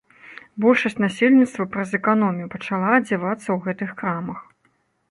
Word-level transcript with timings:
Большасць 0.63 0.97
насельніцтва 1.05 1.67
праз 1.75 1.89
эканомію 1.99 2.51
пачала 2.57 2.89
адзявацца 2.99 3.45
ў 3.51 3.57
гэтых 3.69 3.89
крамах. 4.03 4.39